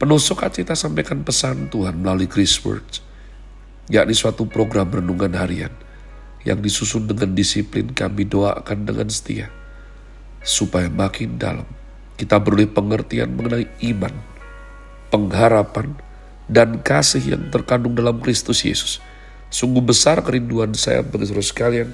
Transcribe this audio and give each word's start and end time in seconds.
Penuh 0.00 0.16
sukacita 0.16 0.72
sampaikan 0.72 1.20
pesan 1.20 1.68
Tuhan 1.68 2.00
melalui 2.00 2.24
Chris 2.24 2.56
Words 2.64 3.04
yakni 3.92 4.16
suatu 4.16 4.48
program 4.48 4.88
renungan 4.88 5.36
harian 5.36 5.76
yang 6.48 6.64
disusun 6.64 7.04
dengan 7.04 7.36
disiplin 7.36 7.92
kami 7.92 8.24
doakan 8.24 8.88
dengan 8.88 9.12
setia 9.12 9.52
supaya 10.40 10.88
makin 10.88 11.36
dalam 11.36 11.68
kita 12.20 12.36
beroleh 12.36 12.68
pengertian 12.68 13.32
mengenai 13.32 13.64
iman, 13.88 14.12
pengharapan, 15.08 15.96
dan 16.44 16.84
kasih 16.84 17.32
yang 17.32 17.48
terkandung 17.48 17.96
dalam 17.96 18.20
Kristus 18.20 18.60
Yesus. 18.60 19.00
Sungguh 19.48 19.80
besar 19.80 20.20
kerinduan 20.20 20.76
saya 20.76 21.00
bagi 21.00 21.32
saudara 21.32 21.48
sekalian, 21.48 21.88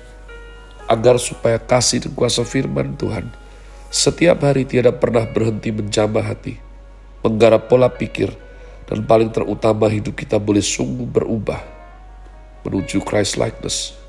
agar 0.90 1.22
supaya 1.22 1.62
kasih 1.62 2.02
dan 2.02 2.12
kuasa 2.18 2.42
firman 2.42 2.98
Tuhan 2.98 3.30
setiap 3.86 4.42
hari 4.42 4.66
tiada 4.66 4.90
pernah 4.90 5.22
berhenti 5.22 5.70
menjamah 5.70 6.26
hati, 6.26 6.58
menggarap 7.22 7.70
pola 7.70 7.86
pikir, 7.86 8.34
dan 8.90 9.06
paling 9.06 9.30
terutama 9.30 9.86
hidup 9.86 10.18
kita 10.18 10.42
boleh 10.42 10.62
sungguh 10.62 11.06
berubah 11.06 11.62
menuju 12.66 12.98
Christ 13.06 13.38
likeness 13.38 14.05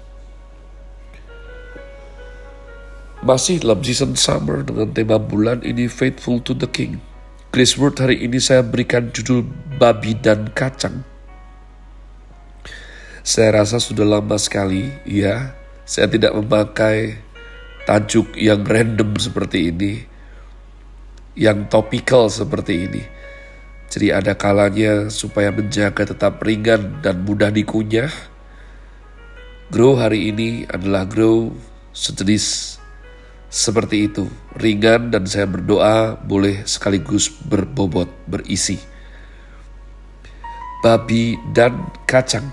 Masih 3.27 3.59
dalam 3.59 3.83
season 3.83 4.15
summer 4.15 4.63
dengan 4.63 4.87
tema 4.95 5.19
bulan 5.19 5.59
ini 5.59 5.91
Faithful 5.91 6.39
to 6.39 6.55
the 6.55 6.63
King. 6.63 7.03
Chris 7.51 7.75
Word 7.75 7.99
hari 7.99 8.23
ini 8.23 8.39
saya 8.39 8.63
berikan 8.63 9.11
judul 9.11 9.43
Babi 9.75 10.15
dan 10.15 10.47
Kacang. 10.55 11.03
Saya 13.27 13.59
rasa 13.59 13.83
sudah 13.83 14.07
lama 14.07 14.39
sekali, 14.39 14.87
ya, 15.03 15.59
saya 15.83 16.07
tidak 16.07 16.39
memakai 16.39 17.19
tajuk 17.83 18.31
yang 18.39 18.63
random 18.63 19.19
seperti 19.19 19.75
ini, 19.75 20.07
yang 21.35 21.67
topikal 21.67 22.31
seperti 22.31 22.87
ini. 22.87 23.03
Jadi 23.91 24.07
ada 24.07 24.39
kalanya 24.39 25.11
supaya 25.11 25.51
menjaga 25.51 26.15
tetap 26.15 26.39
ringan 26.47 27.03
dan 27.03 27.27
mudah 27.27 27.51
dikunyah. 27.51 28.07
Grow 29.67 29.99
hari 29.99 30.31
ini 30.31 30.63
adalah 30.71 31.03
grow 31.03 31.51
sejenis 31.91 32.76
seperti 33.47 34.11
itu, 34.11 34.27
ringan 34.59 35.07
dan 35.07 35.23
saya 35.23 35.47
berdoa 35.47 36.19
boleh 36.19 36.67
sekaligus 36.67 37.31
berbobot, 37.31 38.11
berisi. 38.27 38.75
Babi 40.83 41.39
dan 41.55 41.87
kacang. 42.03 42.51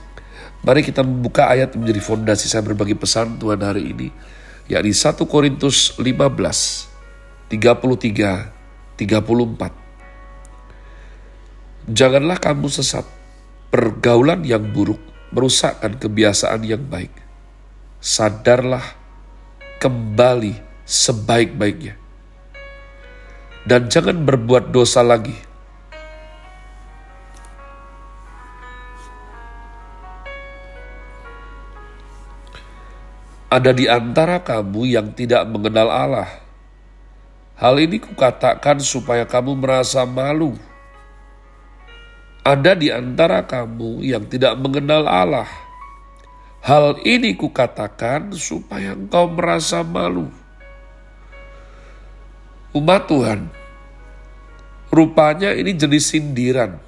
Mari 0.65 0.81
kita 0.87 1.05
membuka 1.05 1.51
ayat 1.51 1.77
menjadi 1.77 2.01
fondasi 2.01 2.49
saya 2.49 2.65
berbagi 2.65 2.97
pesan 2.97 3.37
Tuhan 3.37 3.61
hari 3.61 3.91
ini, 3.91 4.09
yakni 4.71 4.97
1 4.97 5.29
Korintus 5.29 5.99
15, 6.01 6.89
33, 7.53 8.97
34. 8.97 9.85
Janganlah 11.85 12.41
kamu 12.41 12.73
sesat, 12.73 13.05
pergaulan 13.69 14.41
yang 14.41 14.65
buruk 14.73 15.03
merusakkan 15.37 16.01
kebiasaan 16.01 16.65
yang 16.65 16.81
baik. 16.81 17.13
Sadarlah 18.01 18.97
kembali 19.85 20.64
sebaik-baiknya. 20.85 21.97
Dan 23.65 23.89
jangan 23.89 24.29
berbuat 24.29 24.69
dosa 24.69 25.01
lagi. 25.01 25.33
Ada 33.49 33.71
di 33.73 33.89
antara 33.89 34.43
kamu 34.43 34.83
yang 34.93 35.09
tidak 35.17 35.49
mengenal 35.49 35.89
Allah. 35.89 36.31
Hal 37.55 37.79
ini 37.79 38.03
kukatakan 38.03 38.83
supaya 38.83 39.25
kamu 39.25 39.57
merasa 39.57 40.03
malu. 40.05 40.59
Ada 42.45 42.77
di 42.77 42.93
antara 42.93 43.47
kamu 43.47 44.05
yang 44.05 44.27
tidak 44.29 44.59
mengenal 44.59 45.07
Allah. 45.09 45.49
Hal 46.61 47.01
ini 47.07 47.33
kukatakan 47.39 48.35
supaya 48.37 48.93
engkau 48.93 49.31
merasa 49.31 49.81
malu 49.87 50.44
umat 52.75 53.07
Tuhan, 53.07 53.47
rupanya 54.91 55.55
ini 55.55 55.79
jenis 55.79 56.11
sindiran. 56.11 56.83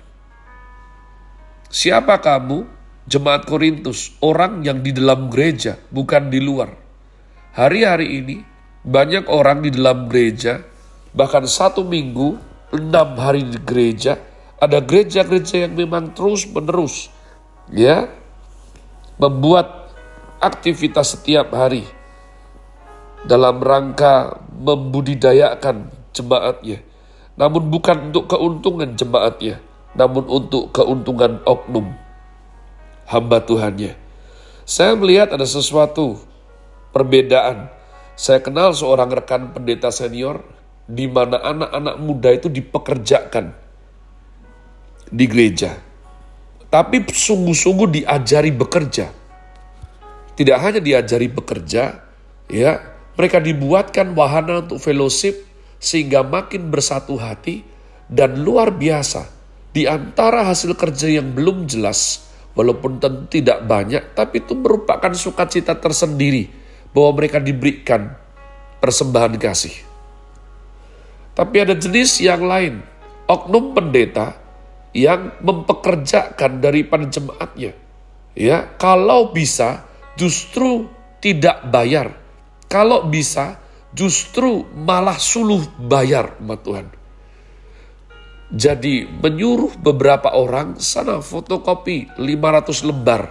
Siapa 1.70 2.18
kamu? 2.18 2.74
Jemaat 3.06 3.46
Korintus, 3.46 4.18
orang 4.18 4.66
yang 4.66 4.82
di 4.82 4.90
dalam 4.90 5.30
gereja, 5.30 5.78
bukan 5.94 6.26
di 6.26 6.42
luar. 6.42 6.74
Hari-hari 7.54 8.18
ini, 8.18 8.42
banyak 8.82 9.30
orang 9.30 9.62
di 9.62 9.70
dalam 9.70 10.10
gereja, 10.10 10.58
bahkan 11.14 11.46
satu 11.46 11.86
minggu, 11.86 12.34
enam 12.74 13.14
hari 13.14 13.46
di 13.46 13.62
gereja, 13.62 14.18
ada 14.58 14.82
gereja-gereja 14.82 15.70
yang 15.70 15.78
memang 15.78 16.18
terus 16.18 16.50
menerus, 16.50 17.14
ya, 17.70 18.10
membuat 19.22 19.94
aktivitas 20.42 21.14
setiap 21.14 21.54
hari 21.54 21.86
dalam 23.26 23.58
rangka 23.58 24.40
membudidayakan 24.56 25.90
jemaatnya. 26.14 26.80
Namun 27.36 27.68
bukan 27.68 28.08
untuk 28.10 28.32
keuntungan 28.32 28.96
jemaatnya, 28.96 29.60
namun 29.92 30.24
untuk 30.24 30.72
keuntungan 30.72 31.44
oknum 31.44 31.92
hamba 33.10 33.44
Tuhannya. 33.44 33.94
Saya 34.66 34.98
melihat 34.98 35.30
ada 35.36 35.44
sesuatu 35.44 36.18
perbedaan. 36.90 37.70
Saya 38.16 38.40
kenal 38.40 38.72
seorang 38.72 39.12
rekan 39.12 39.52
pendeta 39.52 39.92
senior 39.92 40.40
di 40.88 41.04
mana 41.04 41.36
anak-anak 41.36 41.96
muda 42.00 42.30
itu 42.32 42.48
dipekerjakan 42.48 43.52
di 45.12 45.24
gereja. 45.28 45.76
Tapi 46.66 47.04
sungguh-sungguh 47.04 48.00
diajari 48.00 48.50
bekerja. 48.50 49.06
Tidak 50.36 50.58
hanya 50.60 50.80
diajari 50.80 51.28
bekerja, 51.32 52.00
ya, 52.48 52.72
mereka 53.16 53.40
dibuatkan 53.40 54.12
wahana 54.12 54.60
untuk 54.60 54.76
fellowship 54.76 55.40
sehingga 55.80 56.20
makin 56.20 56.68
bersatu 56.68 57.16
hati 57.16 57.64
dan 58.12 58.44
luar 58.44 58.76
biasa. 58.76 59.32
Di 59.72 59.84
antara 59.88 60.44
hasil 60.44 60.72
kerja 60.76 61.08
yang 61.08 61.36
belum 61.36 61.68
jelas, 61.68 62.28
walaupun 62.56 62.96
tentu 62.96 63.40
tidak 63.40 63.64
banyak, 63.64 64.16
tapi 64.16 64.40
itu 64.40 64.56
merupakan 64.56 65.12
sukacita 65.12 65.76
tersendiri 65.76 66.48
bahwa 66.96 67.20
mereka 67.20 67.40
diberikan 67.40 68.16
persembahan 68.80 69.36
kasih. 69.36 69.76
Tapi 71.36 71.56
ada 71.60 71.76
jenis 71.76 72.24
yang 72.24 72.48
lain, 72.48 72.80
oknum 73.28 73.76
pendeta 73.76 74.32
yang 74.96 75.36
mempekerjakan 75.44 76.64
daripada 76.64 77.04
jemaatnya. 77.04 77.76
Ya, 78.32 78.64
kalau 78.80 79.36
bisa 79.36 79.84
justru 80.16 80.88
tidak 81.20 81.68
bayar 81.68 82.25
kalau 82.66 83.06
bisa, 83.06 83.62
justru 83.94 84.66
malah 84.74 85.16
suluh 85.16 85.62
bayar 85.78 86.34
sama 86.36 86.56
Tuhan. 86.58 86.86
Jadi 88.46 89.10
menyuruh 89.10 89.74
beberapa 89.80 90.30
orang 90.30 90.78
sana 90.78 91.18
fotokopi 91.18 92.14
500 92.14 92.86
lembar 92.86 93.22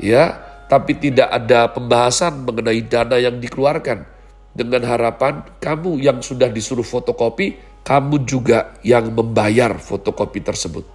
ya, 0.00 0.40
tapi 0.72 0.96
tidak 0.96 1.28
ada 1.28 1.68
pembahasan 1.68 2.48
mengenai 2.48 2.80
dana 2.88 3.20
yang 3.20 3.36
dikeluarkan. 3.40 4.16
Dengan 4.54 4.86
harapan 4.86 5.42
kamu 5.58 5.98
yang 5.98 6.22
sudah 6.22 6.46
disuruh 6.46 6.86
fotokopi, 6.86 7.58
kamu 7.82 8.22
juga 8.22 8.78
yang 8.86 9.10
membayar 9.10 9.74
fotokopi 9.76 10.40
tersebut. 10.40 10.86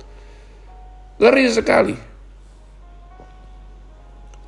Ngeri 1.19 1.45
sekali. 1.51 1.95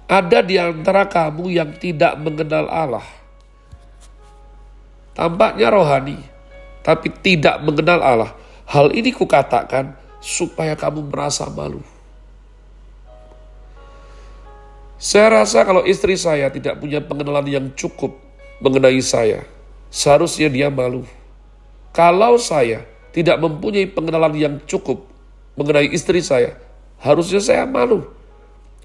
Ada 0.07 0.39
di 0.43 0.55
antara 0.55 1.11
kamu 1.11 1.51
yang 1.51 1.75
tidak 1.75 2.15
mengenal 2.23 2.71
Allah 2.71 3.20
Tampaknya 5.11 5.67
rohani, 5.67 6.17
tapi 6.81 7.11
tidak 7.21 7.59
mengenal 7.61 7.99
Allah. 7.99 8.31
Hal 8.71 8.95
ini 8.95 9.11
kukatakan 9.11 9.95
supaya 10.23 10.77
kamu 10.79 11.11
merasa 11.11 11.49
malu. 11.51 11.83
Saya 15.01 15.41
rasa 15.41 15.65
kalau 15.65 15.81
istri 15.81 16.13
saya 16.13 16.47
tidak 16.53 16.77
punya 16.77 17.01
pengenalan 17.01 17.49
yang 17.49 17.65
cukup 17.73 18.15
mengenai 18.61 19.01
saya, 19.01 19.43
seharusnya 19.89 20.47
dia 20.47 20.69
malu. 20.69 21.03
Kalau 21.91 22.37
saya 22.37 22.85
tidak 23.11 23.41
mempunyai 23.41 23.89
pengenalan 23.89 24.37
yang 24.37 24.55
cukup 24.69 25.03
mengenai 25.57 25.89
istri 25.89 26.21
saya, 26.21 26.55
harusnya 27.01 27.41
saya 27.41 27.65
malu. 27.65 28.07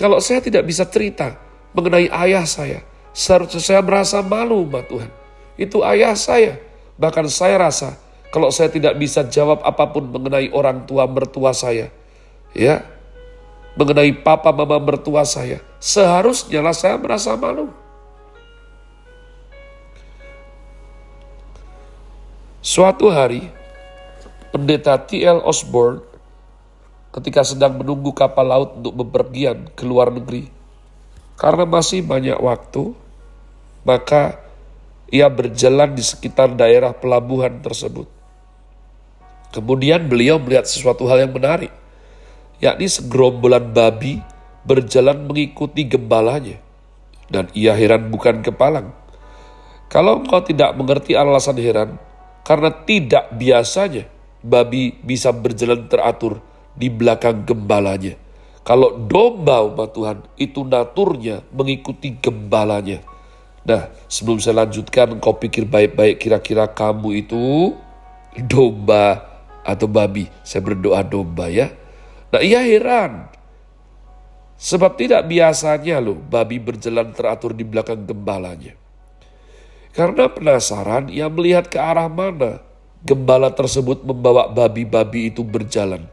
Kalau 0.01 0.19
saya 0.19 0.41
tidak 0.41 0.65
bisa 0.65 0.89
cerita 0.89 1.37
mengenai 1.77 2.09
ayah 2.09 2.49
saya, 2.49 2.81
seharusnya 3.13 3.61
saya 3.61 3.81
merasa 3.85 4.25
malu, 4.25 4.65
Mbak 4.67 4.85
Tuhan. 4.89 5.11
Itu 5.57 5.83
ayah 5.85 6.13
saya. 6.17 6.61
Bahkan 6.97 7.29
saya 7.29 7.61
rasa 7.61 8.01
Kalau 8.37 8.53
saya 8.53 8.69
tidak 8.69 8.99
bisa 8.99 9.25
jawab 9.25 9.63
apa 9.63 9.89
pun 9.89 10.13
mengenai 10.13 10.51
orang 10.51 10.85
tua 10.85 11.07
mertua 11.07 11.55
saya, 11.55 11.89
ya, 12.53 12.83
mengenai 13.79 14.13
papa 14.13 14.51
mama 14.51 14.77
mertua 14.77 15.25
saya, 15.25 15.63
seharusnya 15.79 16.61
lah 16.61 16.77
saya 16.77 16.99
merasa 16.99 17.33
malu. 17.39 17.71
Suatu 22.61 23.09
hari, 23.09 23.47
pendeta 24.53 24.99
T.L. 24.99 25.41
Osborne 25.47 26.03
ketika 27.15 27.47
sedang 27.47 27.79
menunggu 27.81 28.13
kapal 28.13 28.45
laut 28.53 28.71
untuk 28.77 29.07
bepergian 29.07 29.71
ke 29.73 29.87
luar 29.89 30.13
negeri, 30.13 30.53
karena 31.41 31.65
masih 31.65 32.05
banyak 32.05 32.37
waktu, 32.37 32.93
maka 33.87 34.45
ia 35.11 35.31
berjalan 35.31 35.95
di 35.95 36.03
sekitar 36.03 36.55
daerah 36.59 36.91
pelabuhan 36.91 37.63
tersebut. 37.63 38.11
Kemudian 39.55 40.11
beliau 40.11 40.37
melihat 40.43 40.67
sesuatu 40.67 41.07
hal 41.07 41.25
yang 41.27 41.33
menarik, 41.33 41.71
yakni 42.59 42.91
segerombolan 42.91 43.71
babi 43.71 44.21
berjalan 44.67 45.25
mengikuti 45.25 45.87
gembalanya. 45.87 46.59
Dan 47.27 47.51
ia 47.55 47.75
heran 47.75 48.11
bukan 48.11 48.43
kepalang. 48.43 48.95
Kalau 49.87 50.23
engkau 50.23 50.43
tidak 50.43 50.75
mengerti 50.75 51.15
alasan 51.15 51.59
heran, 51.59 51.99
karena 52.43 52.71
tidak 52.87 53.31
biasanya 53.35 54.07
babi 54.43 54.95
bisa 55.03 55.35
berjalan 55.35 55.87
teratur 55.91 56.39
di 56.75 56.91
belakang 56.91 57.47
gembalanya. 57.47 58.15
Kalau 58.67 58.99
domba 58.99 59.63
umat 59.63 59.95
Tuhan 59.95 60.19
itu 60.39 60.67
naturnya 60.67 61.43
mengikuti 61.55 62.19
gembalanya. 62.19 62.99
Nah, 63.67 63.91
sebelum 64.07 64.39
saya 64.39 64.63
lanjutkan, 64.63 65.19
kau 65.19 65.35
pikir 65.35 65.67
baik-baik 65.67 66.23
kira-kira 66.23 66.71
kamu 66.71 67.27
itu 67.27 67.75
domba 68.47 69.27
atau 69.67 69.91
babi. 69.91 70.31
Saya 70.47 70.63
berdoa 70.63 71.03
domba 71.03 71.51
ya. 71.51 71.75
Nah, 72.31 72.39
ia 72.39 72.63
heran. 72.63 73.27
Sebab 74.57 74.95
tidak 74.95 75.27
biasanya 75.27 75.99
loh 75.99 76.17
babi 76.17 76.63
berjalan 76.63 77.11
teratur 77.11 77.53
di 77.53 77.67
belakang 77.67 78.07
gembalanya. 78.07 78.79
Karena 79.91 80.31
penasaran, 80.31 81.11
ia 81.11 81.27
melihat 81.27 81.67
ke 81.67 81.77
arah 81.77 82.07
mana 82.07 82.63
gembala 83.03 83.51
tersebut 83.51 84.07
membawa 84.07 84.47
babi-babi 84.47 85.35
itu 85.35 85.43
berjalan. 85.43 86.07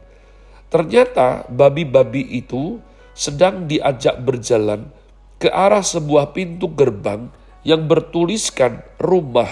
Ternyata 0.68 1.46
babi-babi 1.46 2.34
itu 2.34 2.82
sedang 3.14 3.70
diajak 3.70 4.18
berjalan 4.18 4.90
ke 5.38 5.46
arah 5.46 5.86
sebuah 5.86 6.34
pintu 6.34 6.66
gerbang 6.66 7.30
yang 7.64 7.88
bertuliskan 7.88 8.84
rumah 9.00 9.48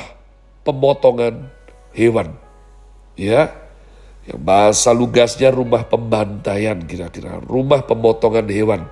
pemotongan 0.62 1.48
hewan. 1.96 2.36
Ya, 3.16 3.52
yang 4.28 4.40
bahasa 4.40 4.92
lugasnya 4.92 5.50
rumah 5.50 5.88
pembantaian 5.88 6.78
kira-kira, 6.84 7.40
rumah 7.42 7.82
pemotongan 7.82 8.46
hewan. 8.52 8.82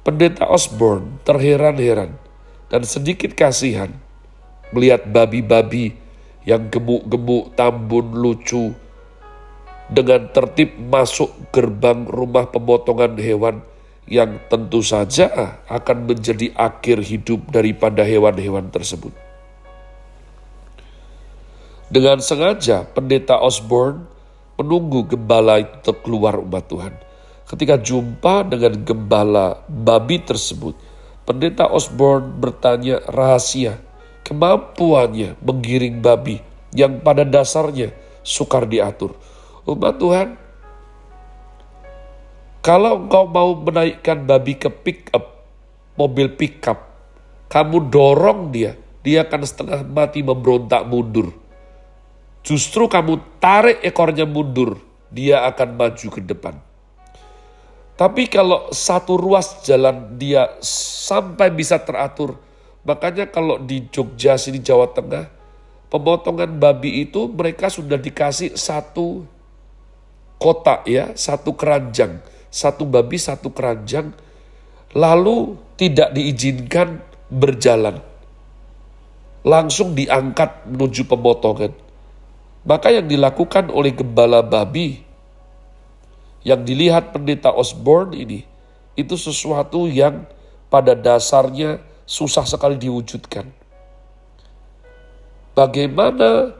Pendeta 0.00 0.48
Osborne 0.48 1.20
terheran-heran 1.24 2.16
dan 2.72 2.82
sedikit 2.88 3.36
kasihan 3.36 3.92
melihat 4.72 5.04
babi-babi 5.04 5.92
yang 6.48 6.72
gemuk-gemuk, 6.72 7.52
tambun, 7.52 8.16
lucu, 8.16 8.72
dengan 9.90 10.30
tertib 10.30 10.78
masuk 10.78 11.28
gerbang 11.50 12.06
rumah 12.06 12.48
pemotongan 12.48 13.18
hewan 13.18 13.66
yang 14.10 14.42
tentu 14.50 14.82
saja 14.82 15.62
akan 15.70 16.10
menjadi 16.10 16.50
akhir 16.58 17.06
hidup 17.06 17.46
daripada 17.54 18.02
hewan-hewan 18.02 18.66
tersebut. 18.68 19.14
Dengan 21.90 22.18
sengaja 22.18 22.86
pendeta 22.90 23.38
Osborne 23.38 24.06
menunggu 24.58 25.06
gembala 25.06 25.62
itu 25.62 25.94
keluar 26.02 26.38
umat 26.42 26.66
Tuhan. 26.66 26.94
Ketika 27.46 27.78
jumpa 27.78 28.46
dengan 28.46 28.82
gembala 28.82 29.62
babi 29.66 30.22
tersebut, 30.22 30.74
pendeta 31.26 31.66
Osborne 31.70 32.34
bertanya 32.38 33.02
rahasia 33.10 33.78
kemampuannya 34.22 35.38
menggiring 35.42 35.98
babi 35.98 36.38
yang 36.70 37.02
pada 37.02 37.26
dasarnya 37.26 37.90
sukar 38.22 38.70
diatur 38.70 39.18
umat 39.68 39.94
Tuhan, 39.98 40.28
kalau 42.60 43.04
engkau 43.04 43.24
mau 43.24 43.56
menaikkan 43.56 44.24
babi 44.28 44.56
ke 44.56 44.68
pick 44.68 45.08
up, 45.16 45.48
mobil 45.96 46.28
pick 46.36 46.60
up, 46.68 46.92
kamu 47.48 47.88
dorong 47.88 48.52
dia, 48.52 48.76
dia 49.00 49.24
akan 49.24 49.42
setengah 49.44 49.80
mati 49.88 50.20
memberontak 50.20 50.84
mundur. 50.84 51.32
Justru 52.44 52.88
kamu 52.88 53.40
tarik 53.40 53.80
ekornya 53.80 54.28
mundur, 54.28 54.76
dia 55.08 55.44
akan 55.48 55.76
maju 55.76 56.06
ke 56.12 56.20
depan. 56.20 56.56
Tapi 57.96 58.32
kalau 58.32 58.72
satu 58.72 59.20
ruas 59.20 59.60
jalan 59.60 60.16
dia 60.16 60.56
sampai 61.04 61.52
bisa 61.52 61.76
teratur, 61.80 62.40
makanya 62.84 63.28
kalau 63.28 63.60
di 63.60 63.88
Jogja 63.92 64.40
sini 64.40 64.60
Jawa 64.60 64.88
Tengah, 64.88 65.28
pemotongan 65.92 66.56
babi 66.56 67.04
itu 67.04 67.28
mereka 67.28 67.68
sudah 67.68 68.00
dikasih 68.00 68.56
satu 68.56 69.24
kotak 70.40 70.88
ya, 70.88 71.12
satu 71.12 71.52
keranjang, 71.52 72.24
satu 72.50 72.82
babi 72.84 73.16
satu 73.16 73.54
keranjang, 73.54 74.10
lalu 74.92 75.54
tidak 75.78 76.12
diizinkan 76.12 77.00
berjalan. 77.30 78.02
Langsung 79.46 79.96
diangkat 79.96 80.68
menuju 80.68 81.08
pemotongan. 81.08 81.72
Maka 82.60 82.92
yang 82.92 83.08
dilakukan 83.08 83.72
oleh 83.72 83.96
gembala 83.96 84.44
babi 84.44 85.00
yang 86.44 86.60
dilihat 86.60 87.16
pendeta 87.16 87.48
Osborne 87.48 88.12
ini 88.12 88.44
itu 89.00 89.16
sesuatu 89.16 89.88
yang 89.88 90.28
pada 90.68 90.92
dasarnya 90.92 91.80
susah 92.04 92.44
sekali 92.44 92.76
diwujudkan. 92.76 93.48
Bagaimana 95.56 96.52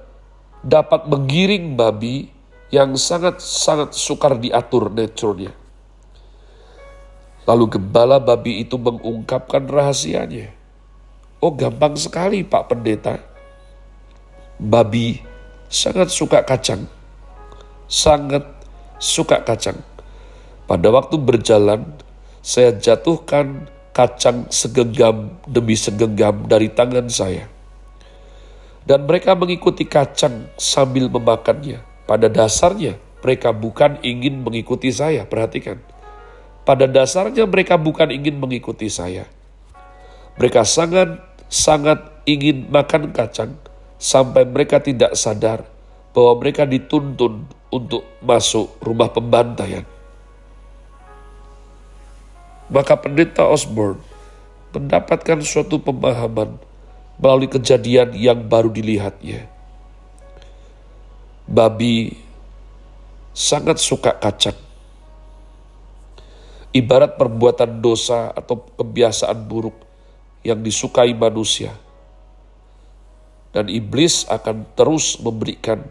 dapat 0.64 1.08
menggiring 1.08 1.76
babi 1.76 2.28
yang 2.72 2.94
sangat-sangat 2.96 3.92
sukar 3.96 4.36
diatur 4.40 4.88
naturnya. 4.92 5.59
Lalu 7.50 7.66
gembala 7.66 8.22
babi 8.22 8.62
itu 8.62 8.78
mengungkapkan 8.78 9.66
rahasianya. 9.66 10.54
Oh 11.42 11.50
gampang 11.50 11.98
sekali 11.98 12.46
Pak 12.46 12.70
Pendeta. 12.70 13.18
Babi 14.54 15.18
sangat 15.66 16.14
suka 16.14 16.46
kacang. 16.46 16.86
Sangat 17.90 18.46
suka 19.02 19.42
kacang. 19.42 19.82
Pada 20.70 20.94
waktu 20.94 21.18
berjalan, 21.18 21.90
saya 22.38 22.70
jatuhkan 22.70 23.66
kacang 23.90 24.46
segenggam 24.54 25.34
demi 25.42 25.74
segenggam 25.74 26.46
dari 26.46 26.70
tangan 26.70 27.10
saya. 27.10 27.50
Dan 28.86 29.10
mereka 29.10 29.34
mengikuti 29.34 29.90
kacang 29.90 30.46
sambil 30.54 31.10
memakannya. 31.10 31.82
Pada 32.06 32.30
dasarnya 32.30 32.94
mereka 33.26 33.50
bukan 33.50 33.98
ingin 34.06 34.38
mengikuti 34.46 34.94
saya, 34.94 35.26
perhatikan. 35.26 35.89
Pada 36.62 36.86
dasarnya 36.86 37.48
mereka 37.48 37.80
bukan 37.80 38.12
ingin 38.12 38.36
mengikuti 38.36 38.86
saya. 38.92 39.26
Mereka 40.36 40.62
sangat 40.62 41.18
sangat 41.50 41.98
ingin 42.24 42.70
makan 42.70 43.10
kacang 43.10 43.58
sampai 43.98 44.46
mereka 44.46 44.78
tidak 44.78 45.18
sadar 45.18 45.66
bahwa 46.14 46.38
mereka 46.38 46.62
dituntun 46.68 47.48
untuk 47.72 48.06
masuk 48.22 48.70
rumah 48.80 49.10
pembantaian. 49.10 49.84
Maka 52.70 52.94
pendeta 52.94 53.50
Osborne 53.50 53.98
mendapatkan 54.70 55.42
suatu 55.42 55.82
pemahaman 55.82 56.54
melalui 57.18 57.50
kejadian 57.50 58.14
yang 58.14 58.46
baru 58.46 58.70
dilihatnya 58.70 59.50
babi 61.50 62.14
sangat 63.34 63.82
suka 63.82 64.14
kacang. 64.22 64.54
Ibarat 66.70 67.18
perbuatan 67.18 67.82
dosa 67.82 68.30
atau 68.30 68.62
kebiasaan 68.78 69.42
buruk 69.50 69.74
yang 70.46 70.62
disukai 70.62 71.10
manusia. 71.18 71.74
Dan 73.50 73.66
iblis 73.66 74.22
akan 74.30 74.62
terus 74.78 75.18
memberikan 75.18 75.82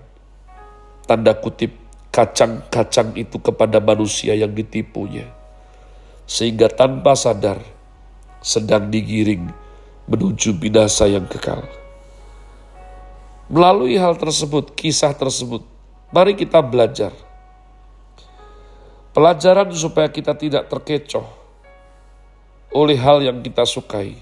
tanda 1.04 1.36
kutip 1.36 1.76
kacang-kacang 2.16 3.12
itu 3.20 3.36
kepada 3.44 3.84
manusia 3.84 4.32
yang 4.32 4.56
ditipunya. 4.56 5.28
Sehingga 6.24 6.72
tanpa 6.72 7.20
sadar 7.20 7.60
sedang 8.40 8.88
digiring 8.88 9.52
menuju 10.08 10.56
binasa 10.56 11.12
yang 11.12 11.28
kekal. 11.28 11.68
Melalui 13.50 13.98
hal 13.98 14.14
tersebut, 14.16 14.78
kisah 14.78 15.12
tersebut, 15.12 15.66
mari 16.14 16.38
kita 16.38 16.62
belajar. 16.62 17.12
Pelajaran 19.10 19.74
supaya 19.74 20.06
kita 20.06 20.38
tidak 20.38 20.70
terkecoh 20.70 21.26
oleh 22.70 22.98
hal 22.98 23.26
yang 23.26 23.42
kita 23.42 23.66
sukai, 23.66 24.14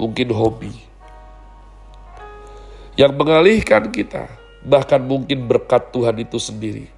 mungkin 0.00 0.32
hobi, 0.32 0.72
yang 2.96 3.12
mengalihkan 3.14 3.92
kita 3.92 4.26
bahkan 4.64 4.98
mungkin 5.00 5.46
berkat 5.46 5.94
Tuhan 5.94 6.18
itu 6.18 6.36
sendiri. 6.40 6.88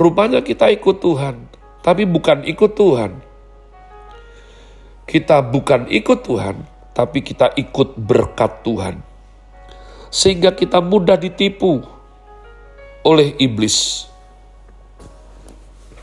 Rupanya 0.00 0.40
kita 0.40 0.72
ikut 0.72 1.02
Tuhan, 1.02 1.36
tapi 1.84 2.08
bukan 2.08 2.42
ikut 2.48 2.72
Tuhan. 2.72 3.12
Kita 5.04 5.42
bukan 5.42 5.90
ikut 5.90 6.18
Tuhan, 6.22 6.56
tapi 6.94 7.20
kita 7.20 7.52
ikut 7.58 7.98
berkat 7.98 8.64
Tuhan. 8.64 9.02
Sehingga 10.08 10.54
kita 10.54 10.80
mudah 10.80 11.18
ditipu 11.18 11.82
oleh 13.04 13.36
iblis. 13.36 14.09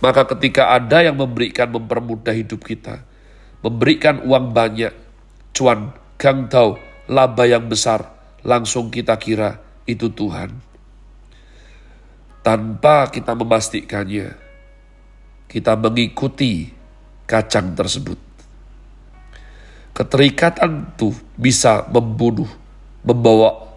Maka 0.07 0.23
ketika 0.23 0.71
ada 0.71 1.03
yang 1.03 1.19
memberikan 1.19 1.67
mempermudah 1.67 2.31
hidup 2.31 2.63
kita, 2.63 3.03
memberikan 3.59 4.23
uang 4.23 4.55
banyak, 4.55 4.95
cuan, 5.51 5.91
gang 6.15 6.47
tahu, 6.47 6.79
laba 7.11 7.43
yang 7.43 7.67
besar, 7.67 8.15
langsung 8.39 8.87
kita 8.87 9.19
kira 9.19 9.59
itu 9.83 10.07
Tuhan. 10.07 10.63
Tanpa 12.39 13.11
kita 13.11 13.35
memastikannya, 13.35 14.31
kita 15.51 15.75
mengikuti 15.75 16.71
kacang 17.27 17.75
tersebut. 17.75 18.15
Keterikatan 19.91 20.95
itu 20.95 21.11
bisa 21.35 21.83
membunuh, 21.91 22.47
membawa 23.03 23.75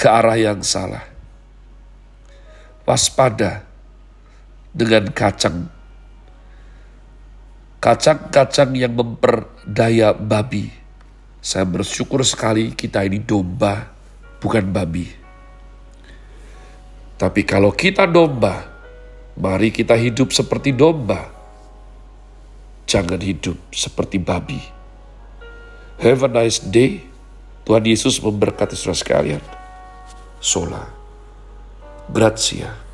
ke 0.00 0.08
arah 0.08 0.40
yang 0.40 0.64
salah. 0.64 1.04
Waspada 2.88 3.71
dengan 4.72 5.12
kacang. 5.12 5.68
Kacang-kacang 7.78 8.72
yang 8.72 8.96
memperdaya 8.96 10.16
babi. 10.16 10.72
Saya 11.42 11.68
bersyukur 11.68 12.22
sekali 12.24 12.72
kita 12.72 13.04
ini 13.04 13.20
domba, 13.20 13.92
bukan 14.40 14.64
babi. 14.72 15.06
Tapi 17.18 17.42
kalau 17.46 17.70
kita 17.70 18.06
domba, 18.08 18.66
mari 19.38 19.70
kita 19.70 19.94
hidup 19.94 20.34
seperti 20.34 20.74
domba. 20.74 21.30
Jangan 22.86 23.22
hidup 23.22 23.58
seperti 23.70 24.18
babi. 24.18 24.58
Have 26.02 26.26
a 26.26 26.30
nice 26.30 26.58
day. 26.58 27.06
Tuhan 27.62 27.86
Yesus 27.86 28.18
memberkati 28.18 28.74
saudara 28.74 28.98
sekalian. 28.98 29.42
Sola. 30.42 30.82
Grazie. 32.10 32.91